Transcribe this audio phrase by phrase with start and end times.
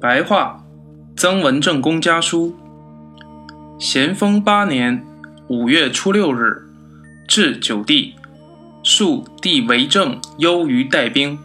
[0.00, 0.64] 白话，
[1.16, 2.56] 曾文正公家书。
[3.80, 5.04] 咸丰八年
[5.48, 6.62] 五月初六日，
[7.26, 8.14] 至九地，
[8.84, 11.36] 庶帝为政优于带兵。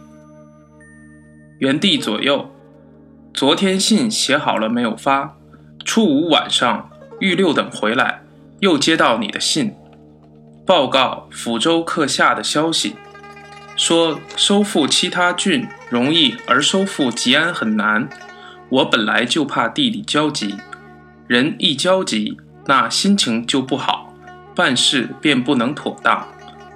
[1.58, 2.48] 元帝左右，
[3.32, 5.36] 昨天信写好了没有发？
[5.84, 8.22] 初五晚上，御六等回来，
[8.60, 9.74] 又接到你的信，
[10.64, 12.94] 报告抚州克下的消息，
[13.74, 18.08] 说收复其他郡容易，而收复吉安很难。
[18.74, 20.56] 我本来就怕弟弟焦急，
[21.28, 24.12] 人一焦急，那心情就不好，
[24.52, 26.26] 办事便不能妥当。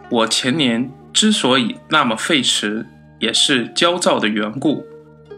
[0.08, 2.86] 我前年之所以那么费时，
[3.18, 4.86] 也是焦躁的缘故，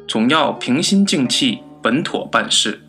[0.07, 2.83] 总要平心静气，稳妥办事。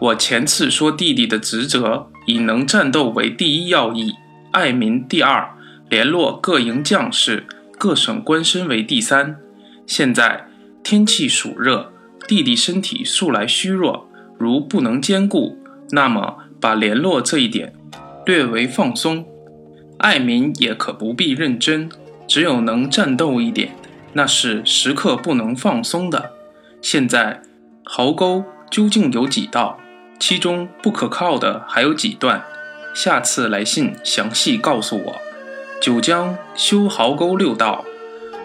[0.00, 4.14] 我前次说弟弟的职责以能战斗为第一要义，
[4.50, 5.48] 爱民第二，
[5.88, 7.46] 联络各营将士、
[7.78, 9.36] 各省官绅为第三。
[9.86, 10.48] 现在
[10.82, 11.92] 天气暑热。
[12.26, 15.56] 弟弟身体素来虚弱，如不能兼顾，
[15.90, 17.72] 那么把联络这一点
[18.26, 19.24] 略为放松。
[19.98, 21.88] 爱民也可不必认真，
[22.26, 23.74] 只有能战斗一点，
[24.12, 26.32] 那是时刻不能放松的。
[26.80, 27.42] 现在
[27.84, 29.78] 壕沟究竟有几道？
[30.20, 32.44] 其中不可靠的还有几段？
[32.94, 35.16] 下次来信详细告诉我。
[35.80, 37.84] 九江修壕沟六道，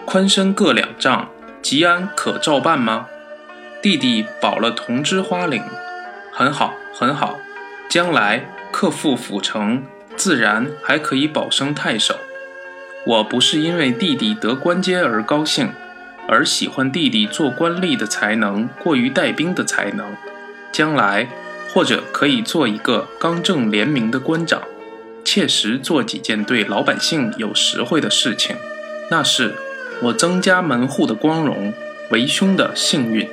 [0.04, 1.28] 宽深各两丈，
[1.60, 3.06] 吉安可照办吗？
[3.84, 5.62] 弟弟保了同知花岭，
[6.32, 7.38] 很好，很好。
[7.86, 9.82] 将来克复府城，
[10.16, 12.16] 自然还可以保升太守。
[13.04, 15.68] 我不是因为弟弟得官阶而高兴，
[16.26, 20.16] 而喜欢弟弟做官吏的才能过于带兵的才能。
[20.72, 21.28] 将来
[21.74, 24.62] 或者可以做一个刚正廉明的官长，
[25.22, 28.56] 切实做几件对老百姓有实惠的事情，
[29.10, 29.54] 那是
[30.04, 31.74] 我曾家门户的光荣，
[32.08, 33.28] 为兄的幸运。